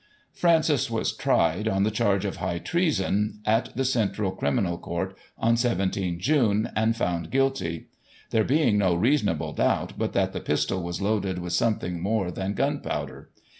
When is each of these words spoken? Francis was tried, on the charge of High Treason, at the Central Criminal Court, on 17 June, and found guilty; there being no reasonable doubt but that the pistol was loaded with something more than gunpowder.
Francis 0.33 0.89
was 0.89 1.15
tried, 1.15 1.67
on 1.67 1.83
the 1.83 1.91
charge 1.91 2.25
of 2.25 2.37
High 2.37 2.57
Treason, 2.57 3.39
at 3.45 3.69
the 3.77 3.85
Central 3.85 4.31
Criminal 4.31 4.79
Court, 4.79 5.15
on 5.37 5.55
17 5.57 6.19
June, 6.19 6.71
and 6.75 6.95
found 6.95 7.29
guilty; 7.29 7.85
there 8.31 8.43
being 8.43 8.79
no 8.79 8.95
reasonable 8.95 9.53
doubt 9.53 9.93
but 9.99 10.13
that 10.13 10.33
the 10.33 10.41
pistol 10.41 10.81
was 10.81 11.03
loaded 11.03 11.37
with 11.37 11.53
something 11.53 12.01
more 12.01 12.31
than 12.31 12.53
gunpowder. 12.55 13.29